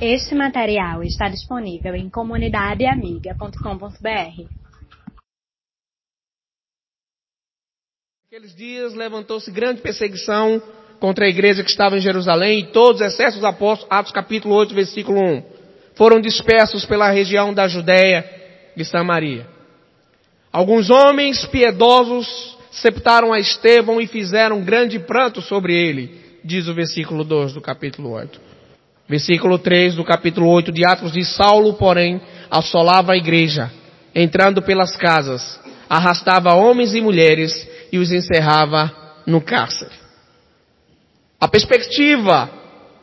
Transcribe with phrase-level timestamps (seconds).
[0.00, 4.44] Este material está disponível em comunidadeamiga.com.br.
[8.24, 10.60] Naqueles dias levantou-se grande perseguição
[11.00, 14.74] contra a igreja que estava em Jerusalém e todos os excessos apóstolos, Atos capítulo 8,
[14.74, 15.42] versículo 1,
[15.94, 18.22] foram dispersos pela região da Judéia
[18.76, 19.48] e Samaria.
[20.52, 27.24] Alguns homens piedosos septaram a Estevão e fizeram grande pranto sobre ele, diz o versículo
[27.24, 28.45] 2 do capítulo 8.
[29.08, 33.70] Versículo 3 do capítulo 8 de Atos de Saulo, porém, assolava a igreja,
[34.12, 38.92] entrando pelas casas, arrastava homens e mulheres e os encerrava
[39.24, 39.94] no cárcere.
[41.40, 42.50] A perspectiva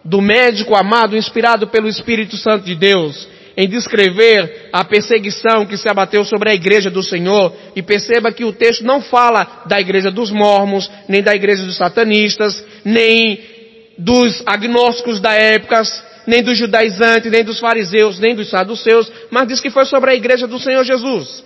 [0.04, 5.88] do médico amado, inspirado pelo Espírito Santo de Deus, em descrever a perseguição que se
[5.88, 10.12] abateu sobre a igreja do Senhor, e perceba que o texto não fala da igreja
[10.12, 13.53] dos mormons, nem da igreja dos satanistas, nem
[13.98, 15.82] dos agnósticos da época,
[16.26, 20.16] nem dos judaizantes, nem dos fariseus, nem dos saduceus, mas diz que foi sobre a
[20.16, 21.44] igreja do Senhor Jesus.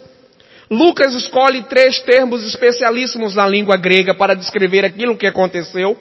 [0.70, 5.98] Lucas escolhe três termos especialíssimos na língua grega para descrever aquilo que aconteceu,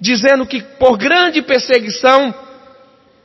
[0.00, 2.32] dizendo que por grande perseguição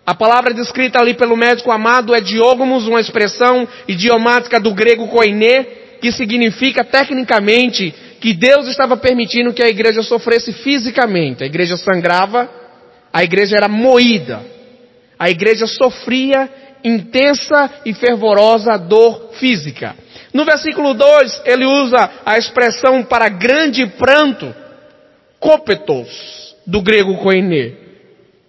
[0.06, 5.64] a palavra descrita ali pelo médico amado é diogmos, uma expressão idiomática do grego koiné,
[6.02, 7.94] que significa tecnicamente
[8.24, 11.44] que Deus estava permitindo que a igreja sofresse fisicamente.
[11.44, 12.50] A igreja sangrava,
[13.12, 14.42] a igreja era moída,
[15.20, 16.50] a igreja sofria
[16.86, 19.94] intensa e fervorosa dor física.
[20.34, 24.56] No versículo 2, ele usa a expressão para grande pranto,
[25.38, 27.84] kopetos, do grego koiné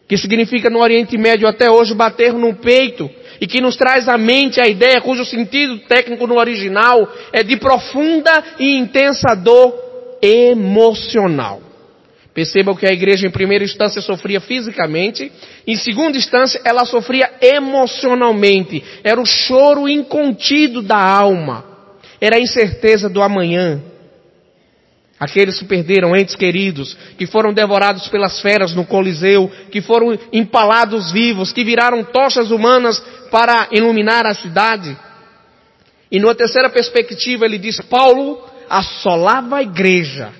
[0.06, 4.16] que significa no Oriente Médio até hoje bater no peito, e que nos traz à
[4.16, 9.74] mente a ideia cujo sentido técnico no original é de profunda e intensa dor
[10.22, 11.60] emocional.
[12.32, 15.30] Percebam que a igreja em primeira instância sofria fisicamente,
[15.64, 18.82] em segunda instância ela sofria emocionalmente.
[19.04, 21.64] Era o choro incontido da alma,
[22.20, 23.80] era a incerteza do amanhã,
[25.18, 31.12] Aqueles que perderam entes queridos, que foram devorados pelas feras no Coliseu, que foram empalados
[31.12, 32.98] vivos, que viraram tochas humanas
[33.30, 34.96] para iluminar a cidade.
[36.10, 40.32] E numa terceira perspectiva ele diz, Paulo assolava a igreja.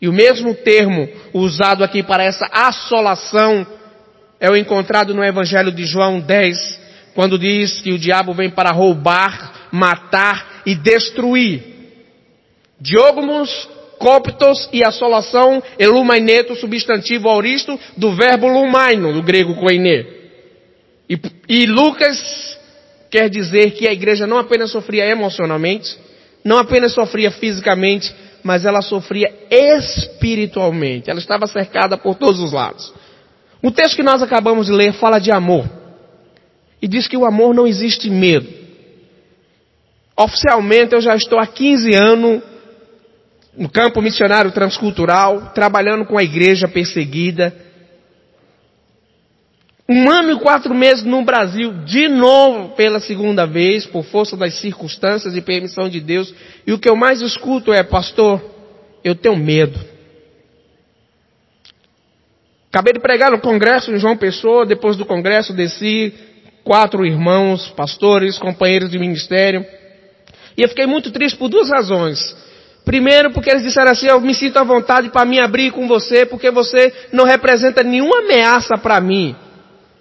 [0.00, 3.64] E o mesmo termo usado aqui para essa assolação
[4.40, 6.80] é o encontrado no Evangelho de João 10,
[7.14, 11.71] quando diz que o diabo vem para roubar, matar e destruir.
[12.82, 20.04] Diogmos, coptos e assolação, elumaineto, substantivo auristo, do verbo lumaino, do grego koine.
[21.08, 21.16] E,
[21.48, 22.58] e Lucas
[23.08, 25.96] quer dizer que a igreja não apenas sofria emocionalmente,
[26.42, 31.08] não apenas sofria fisicamente, mas ela sofria espiritualmente.
[31.08, 32.92] Ela estava cercada por todos os lados.
[33.62, 35.70] O texto que nós acabamos de ler fala de amor.
[36.80, 38.48] E diz que o amor não existe medo.
[40.16, 42.51] Oficialmente eu já estou há 15 anos
[43.56, 47.54] no campo missionário transcultural, trabalhando com a igreja perseguida.
[49.88, 54.54] Um ano e quatro meses no Brasil, de novo pela segunda vez, por força das
[54.54, 56.32] circunstâncias e permissão de Deus.
[56.66, 58.40] E o que eu mais escuto é, pastor,
[59.04, 59.78] eu tenho medo.
[62.70, 66.14] Acabei de pregar no congresso em João Pessoa, depois do congresso desci,
[66.64, 69.66] quatro irmãos, pastores, companheiros de ministério.
[70.56, 72.34] E eu fiquei muito triste por duas razões.
[72.84, 76.26] Primeiro, porque eles disseram assim: Eu me sinto à vontade para me abrir com você,
[76.26, 79.36] porque você não representa nenhuma ameaça para mim.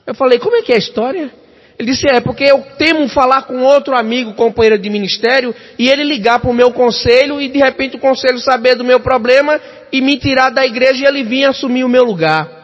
[0.05, 1.31] Eu falei: Como é que é a história?
[1.77, 6.03] Ele disse: É, porque eu temo falar com outro amigo, companheiro de ministério, e ele
[6.03, 9.59] ligar para o meu conselho e de repente o conselho saber do meu problema
[9.91, 12.61] e me tirar da igreja e ele vir assumir o meu lugar.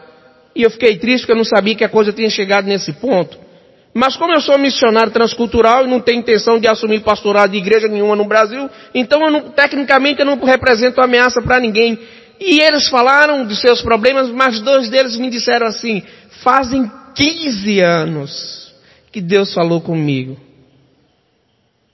[0.54, 3.47] E eu fiquei triste porque eu não sabia que a coisa tinha chegado nesse ponto.
[3.94, 7.88] Mas como eu sou missionário transcultural e não tenho intenção de assumir pastorado de igreja
[7.88, 11.98] nenhuma no Brasil, então eu não, tecnicamente eu não represento ameaça para ninguém.
[12.40, 16.02] E eles falaram de seus problemas, mas dois deles me disseram assim,
[16.42, 18.72] fazem 15 anos
[19.10, 20.38] que Deus falou comigo.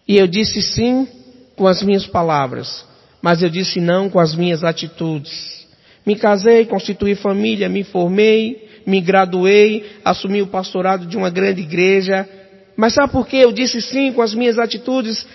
[0.06, 1.08] E eu disse sim
[1.56, 2.84] com as minhas palavras,
[3.22, 5.66] mas eu disse não com as minhas atitudes.
[6.04, 12.28] Me casei, constituí família, me formei, me graduei, assumi o pastorado de uma grande igreja.
[12.76, 15.26] Mas sabe por que eu disse sim com as minhas atitudes,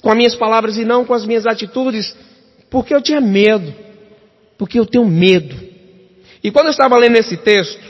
[0.00, 2.16] com as minhas palavras e não com as minhas atitudes?
[2.70, 3.74] Porque eu tinha medo.
[4.56, 5.54] Porque eu tenho medo.
[6.42, 7.80] E quando eu estava lendo esse texto,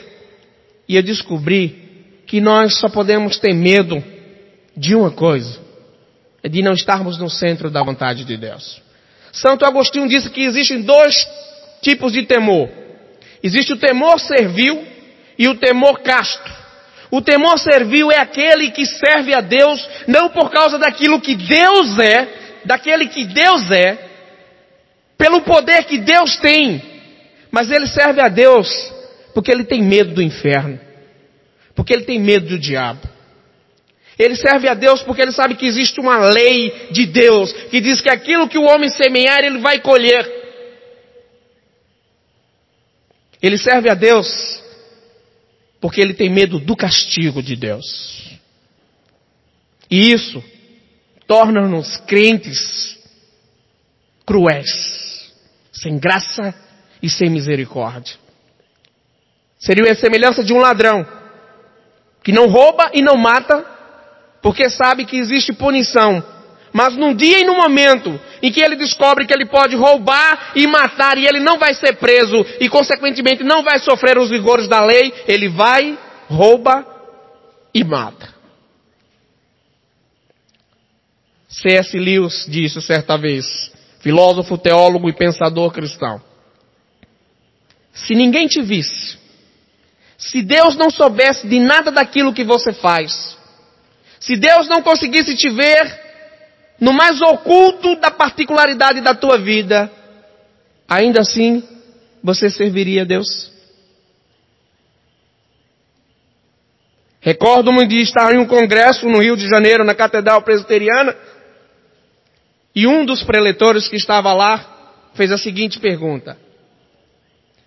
[0.87, 1.87] e eu descobri
[2.25, 4.03] que nós só podemos ter medo
[4.75, 5.59] de uma coisa,
[6.43, 8.81] é de não estarmos no centro da vontade de Deus.
[9.31, 11.27] Santo Agostinho disse que existem dois
[11.81, 12.69] tipos de temor.
[13.41, 14.83] Existe o temor servil
[15.37, 16.57] e o temor casto.
[17.09, 21.97] O temor servil é aquele que serve a Deus não por causa daquilo que Deus
[21.99, 23.97] é, daquele que Deus é,
[25.17, 26.81] pelo poder que Deus tem,
[27.49, 28.67] mas ele serve a Deus
[29.33, 30.79] porque ele tem medo do inferno,
[31.75, 33.07] porque ele tem medo do diabo.
[34.19, 38.01] Ele serve a Deus porque ele sabe que existe uma lei de Deus que diz
[38.01, 40.27] que aquilo que o homem semear ele vai colher.
[43.41, 44.27] Ele serve a Deus
[45.79, 48.37] porque ele tem medo do castigo de Deus.
[49.89, 50.43] E isso
[51.27, 52.97] torna-nos crentes
[54.25, 55.33] cruéis,
[55.71, 56.53] sem graça
[57.01, 58.15] e sem misericórdia.
[59.59, 61.05] Seria a semelhança de um ladrão
[62.23, 63.65] que não rouba e não mata,
[64.41, 66.23] porque sabe que existe punição.
[66.77, 70.67] Mas num dia e num momento em que ele descobre que ele pode roubar e
[70.67, 74.85] matar e ele não vai ser preso e consequentemente não vai sofrer os rigores da
[74.85, 75.97] lei, ele vai,
[76.29, 76.85] rouba
[77.73, 78.31] e mata.
[81.49, 81.97] C.S.
[81.97, 83.71] Lewis disse certa vez,
[84.01, 86.21] filósofo, teólogo e pensador cristão.
[87.91, 89.17] Se ninguém te visse,
[90.15, 93.35] se Deus não soubesse de nada daquilo que você faz,
[94.19, 96.05] se Deus não conseguisse te ver
[96.79, 99.91] no mais oculto da particularidade da tua vida,
[100.87, 101.63] ainda assim
[102.23, 103.51] você serviria a Deus?
[107.19, 111.15] Recordo-me de estar em um congresso no Rio de Janeiro, na Catedral Presbiteriana,
[112.73, 116.37] e um dos preletores que estava lá fez a seguinte pergunta: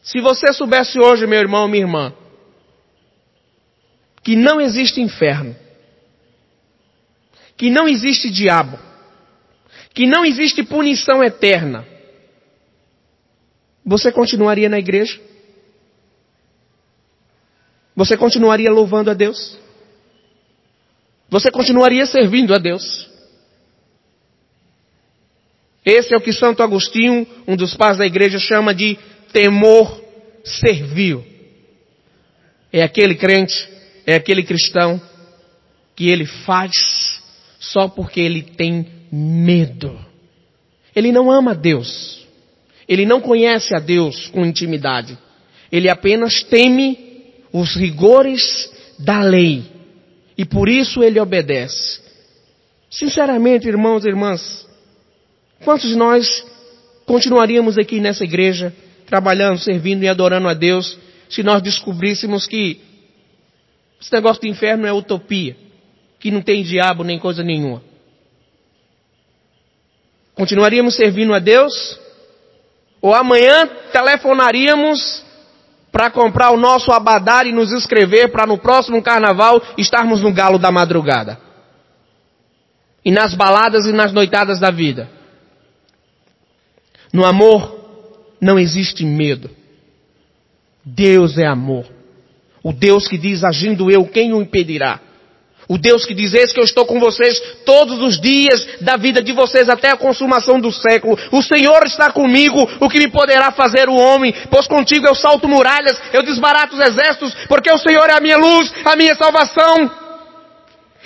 [0.02, 2.14] Se você soubesse hoje, meu irmão, minha irmã,
[4.22, 5.54] que não existe inferno,
[7.56, 8.78] que não existe diabo,
[9.94, 11.86] que não existe punição eterna,
[13.84, 15.20] você continuaria na igreja?
[17.96, 19.58] Você continuaria louvando a Deus?
[21.28, 23.10] Você continuaria servindo a Deus?
[25.84, 28.98] Esse é o que Santo Agostinho, um dos pais da igreja, chama de
[29.32, 30.02] temor
[30.44, 31.24] servil.
[32.72, 33.68] É aquele crente,
[34.06, 35.00] é aquele cristão
[35.96, 36.72] que ele faz
[37.58, 39.98] só porque ele tem medo.
[40.94, 42.26] Ele não ama Deus.
[42.88, 45.16] Ele não conhece a Deus com intimidade.
[45.70, 46.98] Ele apenas teme
[47.52, 49.64] os rigores da lei.
[50.36, 52.00] E por isso ele obedece.
[52.90, 54.66] Sinceramente, irmãos e irmãs,
[55.64, 56.44] Quantos de nós
[57.04, 58.74] continuaríamos aqui nessa igreja,
[59.06, 60.96] trabalhando, servindo e adorando a Deus,
[61.28, 62.80] se nós descobríssemos que
[64.00, 65.54] esse negócio do inferno é utopia,
[66.18, 67.82] que não tem diabo nem coisa nenhuma?
[70.40, 72.00] Continuaríamos servindo a Deus?
[73.02, 75.22] Ou amanhã telefonaríamos
[75.92, 80.58] para comprar o nosso abadar e nos inscrever para no próximo carnaval estarmos no galo
[80.58, 81.38] da madrugada?
[83.04, 85.10] E nas baladas e nas noitadas da vida?
[87.12, 87.78] No amor
[88.40, 89.50] não existe medo.
[90.82, 91.84] Deus é amor.
[92.62, 95.00] O Deus que diz, agindo eu, quem o impedirá?
[95.70, 99.22] O Deus que diz, eis que eu estou com vocês todos os dias da vida
[99.22, 101.16] de vocês até a consumação do século.
[101.30, 104.34] O Senhor está comigo, o que me poderá fazer o homem?
[104.50, 108.36] Pois contigo eu salto muralhas, eu desbarato os exércitos, porque o Senhor é a minha
[108.36, 109.88] luz, a minha salvação.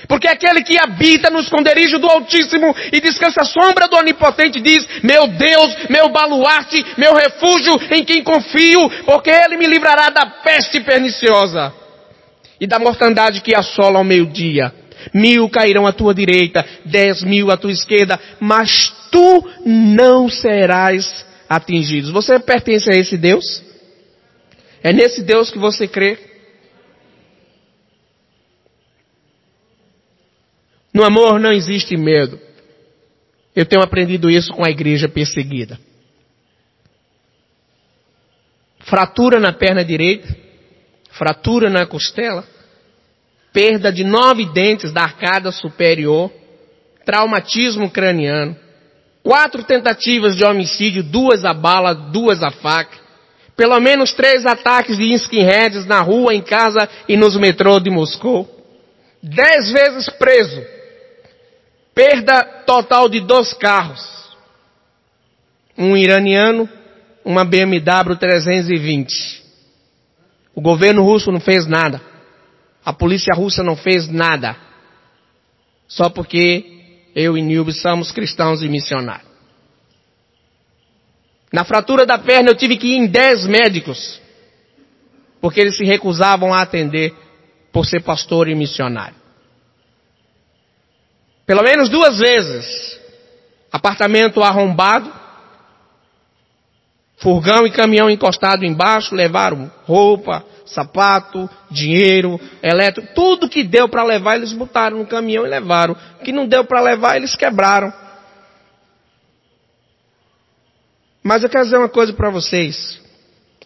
[0.08, 4.88] Porque aquele que habita no esconderijo do Altíssimo e descansa à sombra do Onipotente diz,
[5.02, 10.80] meu Deus, meu baluarte, meu refúgio em quem confio, porque Ele me livrará da peste
[10.80, 11.83] perniciosa
[12.60, 14.72] e da mortandade que assola ao meio-dia.
[15.12, 22.12] Mil cairão à tua direita, dez mil à tua esquerda, mas tu não serás atingido.
[22.12, 23.62] Você pertence a esse Deus?
[24.82, 26.18] É nesse Deus que você crê?
[30.92, 32.38] No amor não existe medo.
[33.54, 35.78] Eu tenho aprendido isso com a igreja perseguida.
[38.80, 40.36] Fratura na perna direita,
[41.16, 42.44] fratura na costela,
[43.52, 46.30] perda de nove dentes da arcada superior,
[47.04, 48.56] traumatismo craniano,
[49.22, 52.98] quatro tentativas de homicídio, duas a bala, duas a faca,
[53.56, 58.48] pelo menos três ataques de skinheads na rua, em casa e nos metrô de Moscou,
[59.22, 60.62] dez vezes preso,
[61.94, 64.02] Perda total de dois carros.
[65.78, 66.68] Um iraniano,
[67.24, 69.43] uma BMW 320.
[70.54, 72.00] O governo russo não fez nada.
[72.84, 74.56] A polícia russa não fez nada.
[75.88, 79.28] Só porque eu e Nilbe somos cristãos e missionários.
[81.52, 84.20] Na fratura da perna eu tive que ir em dez médicos.
[85.40, 87.14] Porque eles se recusavam a atender
[87.72, 89.16] por ser pastor e missionário.
[91.46, 93.00] Pelo menos duas vezes.
[93.70, 95.12] Apartamento arrombado,
[97.24, 104.36] furgão e caminhão encostado embaixo, levaram roupa, sapato, dinheiro, elétrico, tudo que deu para levar
[104.36, 105.96] eles botaram no caminhão e levaram.
[106.20, 107.90] O que não deu para levar eles quebraram.
[111.22, 113.00] Mas eu quero dizer uma coisa para vocês.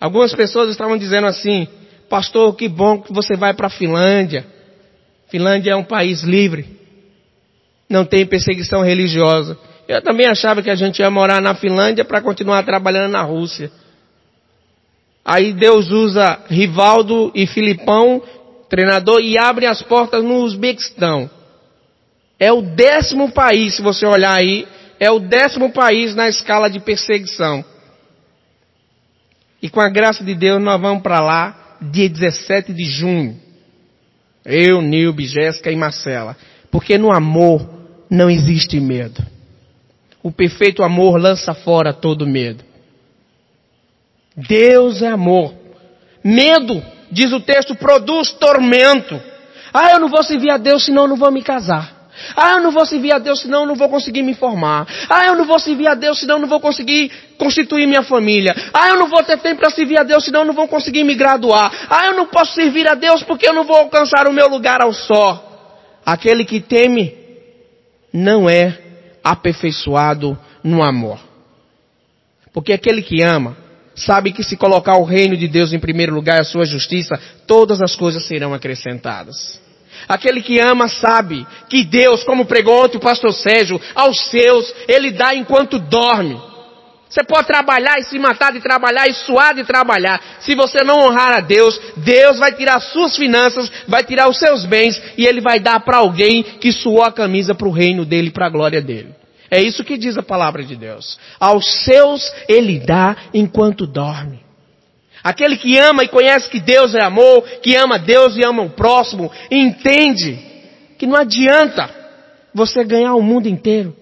[0.01, 1.67] Algumas pessoas estavam dizendo assim:
[2.09, 4.47] Pastor, que bom que você vai para a Finlândia.
[5.29, 6.79] Finlândia é um país livre.
[7.91, 9.59] Não tem perseguição religiosa.
[9.89, 13.73] Eu também achava que a gente ia morar na Finlândia para continuar trabalhando na Rússia.
[15.25, 18.23] Aí Deus usa Rivaldo e Filipão,
[18.69, 21.31] treinador, e abre as portas no Uzbequistão.
[22.39, 24.69] É o décimo país, se você olhar aí,
[25.01, 27.65] é o décimo país na escala de perseguição.
[29.63, 33.41] E com a graça de Deus nós vamos para lá dia 17 de junho.
[34.45, 36.37] Eu, Nilbe, Jéssica e Marcela.
[36.71, 37.69] Porque no amor
[38.11, 39.38] não existe medo.
[40.29, 42.63] O perfeito amor lança fora todo medo.
[44.37, 45.55] Deus é amor.
[46.23, 49.19] Medo, diz o texto, produz tormento.
[49.73, 52.11] Ah, eu não vou servir a Deus senão eu não vou me casar.
[52.37, 54.87] Ah, eu não vou servir a Deus senão eu não vou conseguir me formar.
[55.09, 58.55] Ah, eu não vou servir a Deus senão eu não vou conseguir constituir minha família.
[58.75, 61.05] Ah, eu não vou ter tempo para servir a Deus senão eu não vou conseguir
[61.05, 61.73] me graduar.
[61.89, 64.83] Ah, eu não posso servir a Deus porque eu não vou alcançar o meu lugar
[64.83, 65.43] ao só.
[66.05, 67.17] Aquele que teme
[68.13, 68.88] não é
[69.31, 71.19] aperfeiçoado no amor.
[72.53, 73.57] Porque aquele que ama
[73.95, 77.21] sabe que se colocar o reino de Deus em primeiro lugar e a sua justiça,
[77.47, 79.61] todas as coisas serão acrescentadas.
[80.09, 85.11] Aquele que ama sabe que Deus, como pregou ontem o pastor Sérgio, aos seus, Ele
[85.11, 86.41] dá enquanto dorme.
[87.09, 90.21] Você pode trabalhar e se matar de trabalhar e suar de trabalhar.
[90.41, 94.67] Se você não honrar a Deus, Deus vai tirar suas finanças, vai tirar os seus
[94.67, 98.31] bens e Ele vai dar para alguém que suou a camisa para o reino dele,
[98.31, 99.18] para a glória dele.
[99.51, 101.19] É isso que diz a palavra de Deus.
[101.41, 104.41] Aos seus Ele dá enquanto dorme.
[105.23, 108.71] Aquele que ama e conhece que Deus é amor, que ama Deus e ama o
[108.71, 110.39] próximo, entende
[110.97, 111.91] que não adianta
[112.55, 113.97] você ganhar o mundo inteiro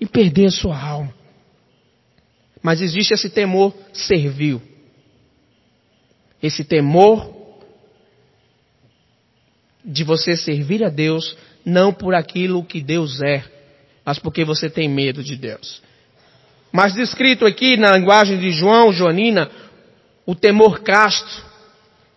[0.00, 1.14] e perder a sua alma.
[2.62, 4.62] Mas existe esse temor servil.
[6.42, 7.42] Esse temor
[9.84, 13.44] de você servir a Deus não por aquilo que Deus é,
[14.04, 15.82] mas porque você tem medo de Deus.
[16.72, 19.50] Mas descrito aqui na linguagem de João, Joanina,
[20.24, 21.44] o temor casto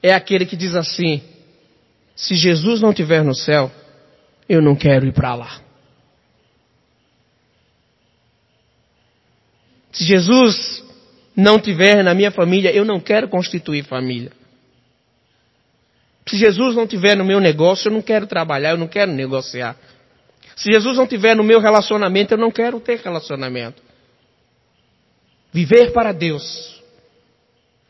[0.02, 1.22] é aquele que diz assim:
[2.16, 3.72] se Jesus não estiver no céu,
[4.48, 5.62] eu não quero ir para lá.
[9.92, 10.84] Se Jesus
[11.36, 14.32] não tiver na minha família, eu não quero constituir família.
[16.28, 19.78] Se Jesus não tiver no meu negócio, eu não quero trabalhar, eu não quero negociar.
[20.56, 23.82] Se Jesus não tiver no meu relacionamento, eu não quero ter relacionamento.
[25.52, 26.76] Viver para Deus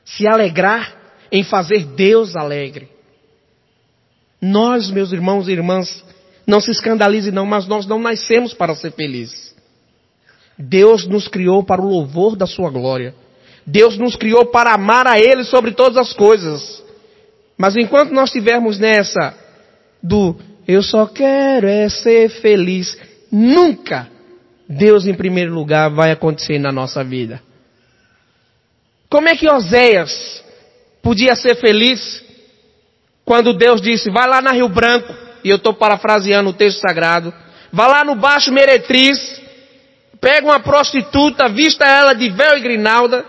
[0.05, 0.95] se alegrar
[1.31, 2.87] em fazer Deus alegre.
[4.39, 6.05] Nós, meus irmãos e irmãs,
[6.45, 9.55] não se escandalize não, mas nós não nascemos para ser felizes.
[10.57, 13.15] Deus nos criou para o louvor da sua glória.
[13.65, 16.83] Deus nos criou para amar a Ele sobre todas as coisas.
[17.57, 19.35] Mas enquanto nós estivermos nessa
[20.01, 20.35] do
[20.67, 22.97] eu só quero é ser feliz,
[23.31, 24.07] nunca
[24.67, 27.41] Deus em primeiro lugar vai acontecer na nossa vida.
[29.09, 30.43] Como é que Oséias
[31.01, 32.23] podia ser feliz
[33.23, 37.33] quando Deus disse, vai lá na Rio Branco, e eu estou parafraseando o texto sagrado,
[37.71, 39.41] vai lá no Baixo Meretriz,
[40.19, 43.25] pega uma prostituta, vista ela de véu e grinalda,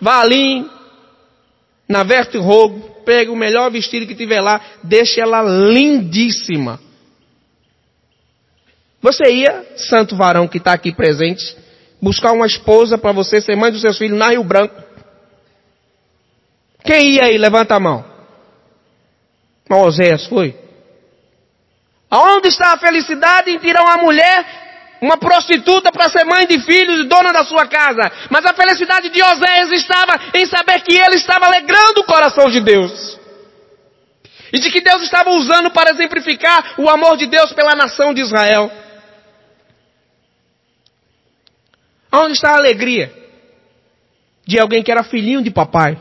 [0.00, 0.66] vá ali
[1.88, 6.80] na Verte Rogo, pega o melhor vestido que tiver lá, deixa ela lindíssima.
[9.00, 11.56] Você ia, santo varão que está aqui presente,
[12.00, 14.82] buscar uma esposa para você ser mãe dos seus filhos na Rio Branco.
[16.82, 17.36] Quem ia aí?
[17.36, 18.04] Levanta a mão.
[19.68, 20.54] Moisés foi.
[22.10, 24.63] Aonde está a felicidade em tirar uma mulher,
[25.00, 28.10] uma prostituta para ser mãe de filhos e dona da sua casa?
[28.30, 32.60] Mas a felicidade de Oséias estava em saber que ele estava alegrando o coração de
[32.60, 33.18] Deus.
[34.52, 38.20] E de que Deus estava usando para exemplificar o amor de Deus pela nação de
[38.20, 38.70] Israel.
[42.12, 43.12] Onde está a alegria
[44.46, 45.98] de alguém que era filhinho de papai?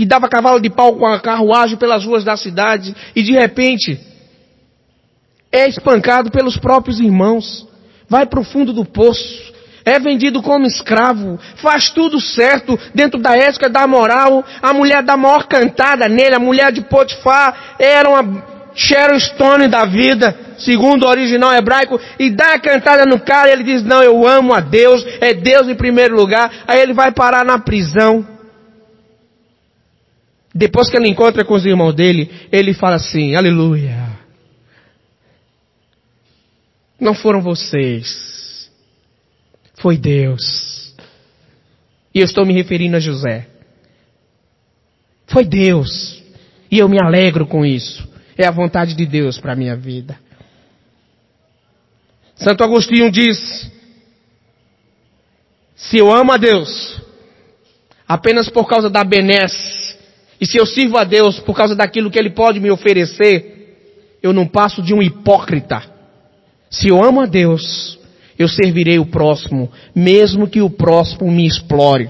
[0.00, 4.00] que dava cavalo de pau com a carruagem pelas ruas da cidade e de repente
[5.52, 7.66] é espancado pelos próprios irmãos,
[8.08, 9.50] vai para o fundo do poço,
[9.84, 14.44] é vendido como escravo, faz tudo certo dentro da ética da moral.
[14.60, 19.84] A mulher da maior cantada nele, a mulher de Potifar, era uma Sharon Stone da
[19.84, 24.26] vida, segundo o original hebraico, e dá a cantada no cara ele diz, não, eu
[24.26, 26.64] amo a Deus, é Deus em primeiro lugar.
[26.66, 28.26] Aí ele vai parar na prisão.
[30.54, 33.99] Depois que ele encontra com os irmãos dele, ele fala assim, aleluia.
[37.00, 38.70] Não foram vocês.
[39.76, 40.94] Foi Deus.
[42.14, 43.48] E eu estou me referindo a José.
[45.26, 46.22] Foi Deus.
[46.70, 48.06] E eu me alegro com isso.
[48.36, 50.18] É a vontade de Deus para a minha vida.
[52.36, 53.70] Santo Agostinho diz:
[55.76, 57.00] se eu amo a Deus
[58.06, 59.96] apenas por causa da benesse,
[60.40, 64.32] e se eu sirvo a Deus por causa daquilo que Ele pode me oferecer, eu
[64.32, 65.89] não passo de um hipócrita.
[66.70, 67.98] Se eu amo a Deus,
[68.38, 72.08] eu servirei o próximo, mesmo que o próximo me explore.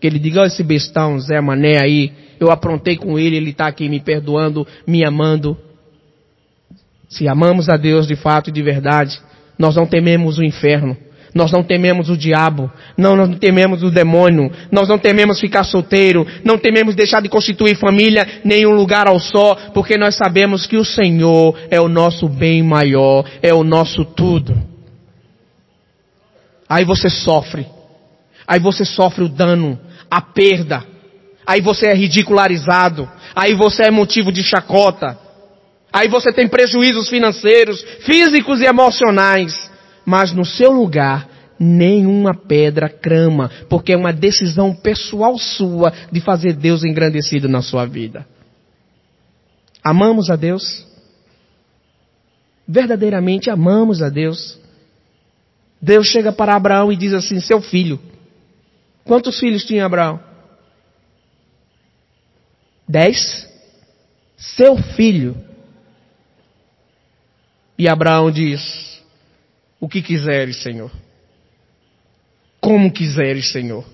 [0.00, 3.66] Que ele diga, oh, esse bestão, Zé Mané aí, eu aprontei com ele, ele está
[3.66, 5.56] aqui me perdoando, me amando.
[7.08, 9.20] Se amamos a Deus de fato e de verdade,
[9.58, 10.96] nós não tememos o inferno.
[11.34, 16.26] Nós não tememos o diabo, não, não tememos o demônio, nós não tememos ficar solteiro,
[16.44, 20.76] não tememos deixar de constituir família, nem um lugar ao só, porque nós sabemos que
[20.76, 24.56] o Senhor é o nosso bem maior, é o nosso tudo.
[26.68, 27.66] Aí você sofre,
[28.46, 29.78] aí você sofre o dano,
[30.10, 30.84] a perda,
[31.46, 35.18] aí você é ridicularizado, aí você é motivo de chacota,
[35.92, 39.67] Aí você tem prejuízos financeiros, físicos e emocionais.
[40.08, 41.28] Mas no seu lugar,
[41.60, 47.84] nenhuma pedra crama, porque é uma decisão pessoal sua de fazer Deus engrandecido na sua
[47.84, 48.26] vida.
[49.84, 50.86] Amamos a Deus?
[52.66, 54.58] Verdadeiramente amamos a Deus.
[55.78, 58.00] Deus chega para Abraão e diz assim: Seu filho.
[59.04, 60.18] Quantos filhos tinha Abraão?
[62.88, 63.46] Dez.
[64.38, 65.36] Seu filho
[67.76, 68.87] e Abraão diz:
[69.80, 70.90] O que quiseres, Senhor.
[72.60, 73.84] Como quiseres, Senhor.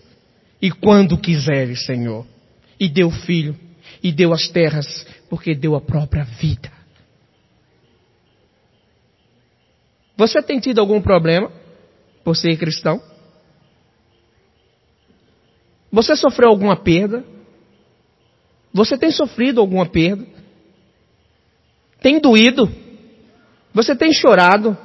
[0.60, 2.26] E quando quiseres, Senhor.
[2.80, 3.58] E deu filho.
[4.02, 6.72] E deu as terras, porque deu a própria vida.
[10.16, 11.50] Você tem tido algum problema
[12.22, 13.02] por ser cristão?
[15.90, 17.24] Você sofreu alguma perda?
[18.72, 20.26] Você tem sofrido alguma perda?
[22.00, 22.68] Tem doído?
[23.72, 24.76] Você tem chorado?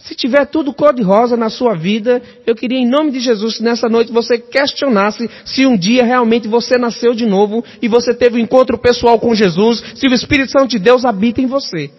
[0.00, 3.88] Se tiver tudo cor-de-rosa na sua vida, eu queria em nome de Jesus que nessa
[3.88, 8.40] noite você questionasse se um dia realmente você nasceu de novo e você teve um
[8.40, 11.90] encontro pessoal com Jesus, se o Espírito Santo de Deus habita em você.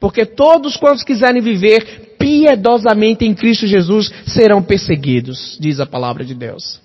[0.00, 6.34] Porque todos quantos quiserem viver piedosamente em Cristo Jesus serão perseguidos, diz a palavra de
[6.34, 6.80] Deus.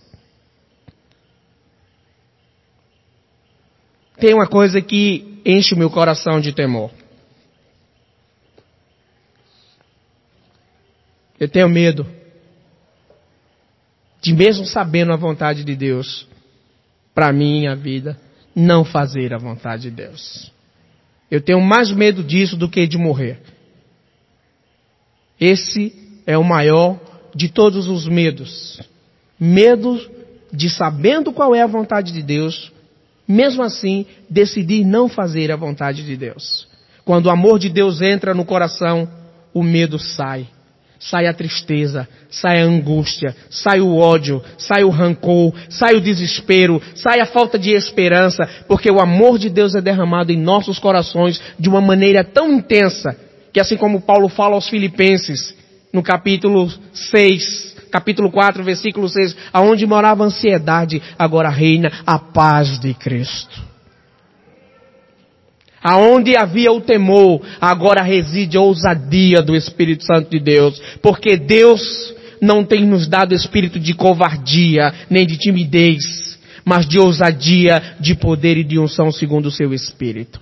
[4.17, 6.91] Tem uma coisa que enche o meu coração de temor.
[11.39, 12.06] Eu tenho medo
[14.21, 16.28] de, mesmo sabendo a vontade de Deus,
[17.13, 18.19] para minha vida,
[18.56, 20.52] não fazer a vontade de Deus.
[21.30, 23.39] Eu tenho mais medo disso do que de morrer.
[25.39, 25.93] Esse
[26.26, 27.00] é o maior
[27.36, 28.82] de todos os medos.
[29.39, 30.00] Medo
[30.52, 32.71] de sabendo qual é a vontade de Deus,
[33.28, 36.67] mesmo assim decidir não fazer a vontade de Deus.
[37.04, 39.08] Quando o amor de Deus entra no coração,
[39.54, 40.48] o medo sai
[40.99, 46.81] sai a tristeza, sai a angústia, sai o ódio, sai o rancor, sai o desespero,
[46.95, 51.41] sai a falta de esperança, porque o amor de Deus é derramado em nossos corações
[51.60, 53.15] de uma maneira tão intensa,
[53.53, 55.55] que assim como Paulo fala aos filipenses,
[55.93, 62.77] no capítulo 6, capítulo 4, versículo 6, aonde morava a ansiedade, agora reina a paz
[62.79, 63.75] de Cristo.
[65.88, 70.82] Aonde havia o temor, agora reside a ousadia do Espírito Santo de Deus.
[71.00, 77.98] Porque Deus não tem nos dado espírito de covardia, nem de timidez, mas de ousadia,
[78.00, 80.41] de poder e de unção segundo o seu Espírito.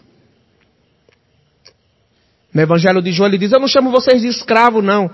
[2.54, 5.12] No Evangelho de João ele diz, eu não chamo vocês de escravo não.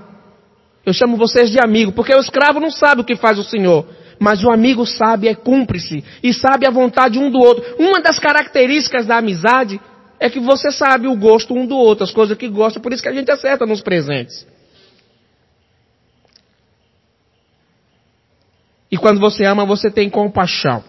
[0.86, 3.84] Eu chamo vocês de amigo, porque o escravo não sabe o que faz o Senhor.
[4.20, 7.63] Mas o amigo sabe, é cúmplice, e sabe a vontade um do outro.
[7.80, 9.82] Uma das características da amizade
[10.20, 13.02] é que você sabe o gosto um do outro, as coisas que gosta, por isso
[13.02, 14.46] que a gente acerta nos presentes.
[18.92, 20.84] E quando você ama, você tem compaixão.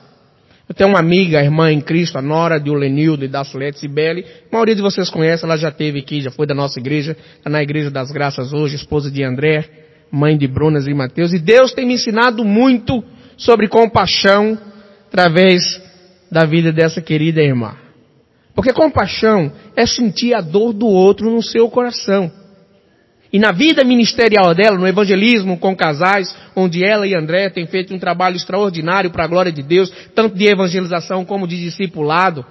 [0.68, 4.24] Eu tenho uma amiga, irmã em Cristo, a Nora de Ulenildo e da Sulete Sibeli.
[4.50, 7.50] A maioria de vocês conhece, ela já esteve aqui, já foi da nossa igreja, está
[7.50, 9.68] na Igreja das Graças hoje, esposa de André.
[10.10, 13.02] mãe de Brunas e Mateus, e Deus tem me ensinado muito
[13.36, 14.58] sobre compaixão
[15.06, 15.80] através
[16.30, 17.76] da vida dessa querida irmã.
[18.60, 22.30] Porque compaixão é sentir a dor do outro no seu coração.
[23.32, 27.94] E na vida ministerial dela, no evangelismo com casais, onde ela e André têm feito
[27.94, 32.44] um trabalho extraordinário para a glória de Deus, tanto de evangelização como de discipulado,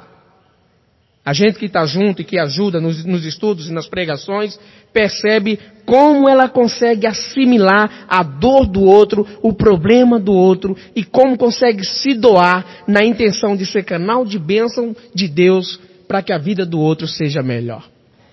[1.24, 4.60] a gente que está junto e que ajuda nos, nos, estudos e nas pregações,
[4.92, 11.38] percebe como ela consegue assimilar a dor do outro, o problema do outro, e como
[11.38, 16.40] consegue se doar na intenção de ser canal de bênção de Deus para que a
[16.40, 17.88] vida do outro seja melhor.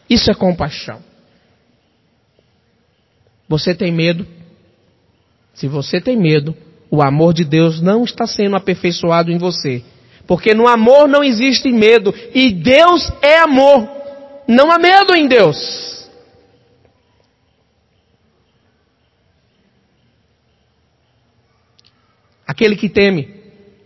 [0.09, 0.99] Isso é compaixão.
[3.47, 4.27] Você tem medo?
[5.53, 6.57] Se você tem medo,
[6.91, 9.85] o amor de Deus não está sendo aperfeiçoado em você.
[10.27, 12.15] Porque no amor não existe medo.
[12.35, 13.87] E Deus é amor.
[14.49, 16.09] Não há medo em Deus.
[22.47, 23.29] Aquele que teme,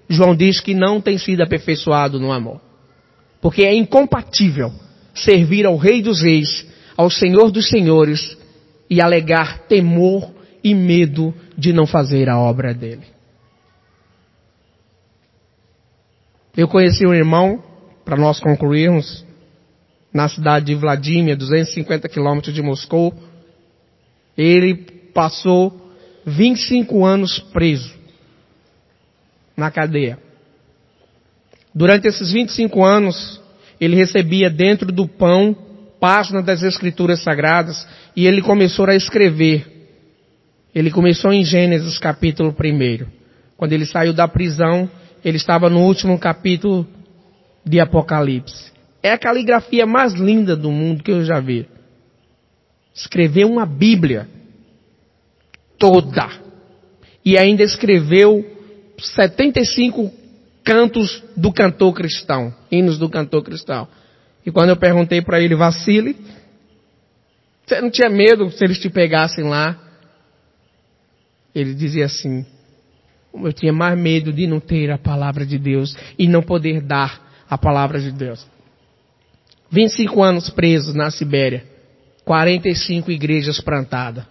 [0.09, 2.70] João diz que não tem sido aperfeiçoado no amor.
[3.41, 4.73] Porque é incompatível
[5.15, 8.37] servir ao Rei dos Reis, ao Senhor dos Senhores,
[8.89, 10.31] e alegar temor
[10.63, 13.07] e medo de não fazer a obra dele.
[16.57, 17.63] Eu conheci um irmão,
[18.05, 19.25] para nós concluirmos,
[20.13, 23.15] na cidade de Vladimir, 250 quilômetros de Moscou.
[24.37, 24.75] Ele
[25.15, 25.93] passou
[26.27, 27.95] 25 anos preso
[29.57, 30.19] na cadeia.
[31.75, 33.41] Durante esses 25 anos,
[33.81, 35.57] ele recebia dentro do pão
[36.01, 39.67] páginas das Escrituras Sagradas e ele começou a escrever.
[40.75, 43.07] Ele começou em Gênesis capítulo 1.
[43.57, 44.89] Quando ele saiu da prisão,
[45.25, 46.87] ele estava no último capítulo
[47.65, 48.73] de Apocalipse.
[49.03, 51.67] É a caligrafia mais linda do mundo que eu já vi.
[52.95, 54.29] Escreveu uma Bíblia
[55.79, 56.29] toda.
[57.25, 58.45] E ainda escreveu
[58.99, 60.20] 75
[60.65, 63.89] cantos do cantor cristão, hinos do cantor cristão.
[64.45, 66.17] E quando eu perguntei para ele, vacile,
[67.67, 69.79] você não tinha medo se eles te pegassem lá?
[71.55, 72.45] Ele dizia assim,
[73.35, 77.45] eu tinha mais medo de não ter a palavra de Deus e não poder dar
[77.49, 78.47] a palavra de Deus.
[79.71, 81.65] 25 anos presos na Sibéria,
[82.25, 84.25] 45 igrejas plantadas.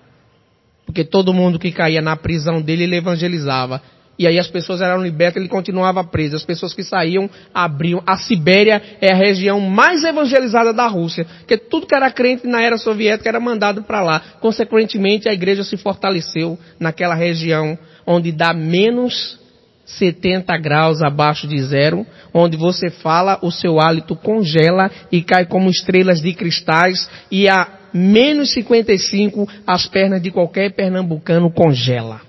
[0.85, 3.81] Porque todo mundo que caía na prisão dele, ele evangelizava.
[4.19, 6.35] E aí as pessoas eram libertas, ele continuava preso.
[6.35, 8.03] As pessoas que saíam, abriam.
[8.05, 11.25] A Sibéria é a região mais evangelizada da Rússia.
[11.39, 14.21] Porque tudo que era crente na era soviética era mandado para lá.
[14.41, 19.39] Consequentemente, a igreja se fortaleceu naquela região onde dá menos
[19.85, 25.69] 70 graus abaixo de zero, onde você fala, o seu hálito congela e cai como
[25.69, 32.28] estrelas de cristais, e a menos 55 as pernas de qualquer pernambucano congela.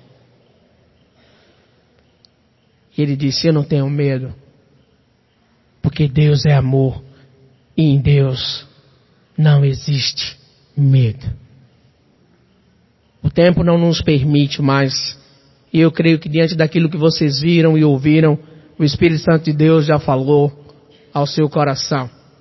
[2.97, 4.35] E ele disse: Eu não tenho medo,
[5.83, 7.03] porque Deus é amor
[7.77, 8.67] e em Deus
[9.37, 10.37] não existe
[10.77, 11.27] medo.
[13.23, 15.19] O tempo não nos permite mais,
[15.73, 18.39] e eu creio que diante daquilo que vocês viram e ouviram,
[18.79, 20.53] o Espírito Santo de Deus já falou
[21.13, 22.09] ao seu coração.